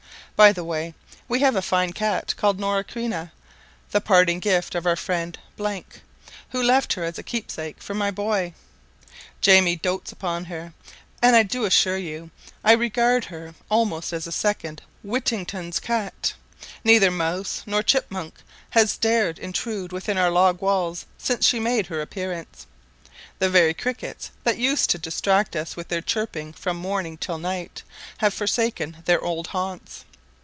[0.37, 0.95] By the way,
[1.27, 3.29] we have a fine cat called Nora Crena,
[3.91, 5.37] the parting gift of our friend,
[6.49, 8.55] who left her as a keepsake for my boy.
[9.39, 10.73] Jamie dotes upon her;
[11.21, 12.31] and I do assure you
[12.63, 16.33] I regard her almost as a second Whittington's cat:
[16.83, 18.33] neither mouse nor chitmunk
[18.71, 22.65] has dared intrude within our log walls since she made her appearance;
[23.37, 27.83] the very crickets, that used to distract us with their chirping from morning till night,
[28.17, 30.03] have forsaken their old haunts.